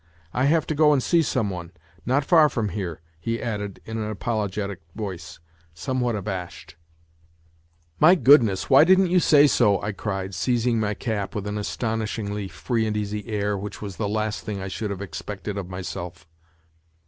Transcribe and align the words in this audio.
I 0.33 0.45
have 0.45 0.65
to 0.65 0.73
go 0.73 0.93
and 0.93 1.03
see 1.03 1.21
some 1.21 1.51
one... 1.51 1.73
not 2.07 2.25
far 2.25 2.49
from 2.49 2.69
here," 2.69 3.01
he 3.19 3.39
added 3.39 3.79
in 3.85 3.99
an 3.99 4.09
apologetic 4.09 4.81
voice, 4.95 5.39
somewhat 5.75 6.15
abashed 6.15 6.75
NOTES 7.99 7.99
FROM 7.99 8.09
UNDERGROUND 8.23 8.27
101" 8.47 8.49
My 8.49 8.49
goodness, 8.55 8.69
why 8.71 8.83
didn't 8.83 9.11
you 9.13 9.19
say 9.19 9.45
so?" 9.45 9.79
I 9.83 9.91
cried, 9.91 10.33
seizing 10.33 10.79
my 10.79 10.95
cap, 10.95 11.35
with 11.35 11.45
an 11.45 11.59
astonishingly 11.59 12.47
free 12.47 12.87
and 12.87 12.97
easy 12.97 13.27
air, 13.27 13.55
which 13.55 13.79
was 13.83 13.97
the 13.97 14.09
last 14.09 14.43
thing 14.43 14.59
I 14.59 14.69
should 14.69 14.89
have 14.89 15.03
expected 15.03 15.55
of 15.55 15.69
myself. 15.69 16.25